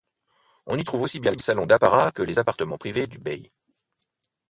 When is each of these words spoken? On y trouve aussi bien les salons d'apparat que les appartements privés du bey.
On 0.65 0.79
y 0.79 0.83
trouve 0.83 1.03
aussi 1.03 1.19
bien 1.19 1.29
les 1.29 1.37
salons 1.43 1.67
d'apparat 1.67 2.11
que 2.11 2.23
les 2.23 2.39
appartements 2.39 2.79
privés 2.79 3.05
du 3.05 3.19
bey. 3.19 3.51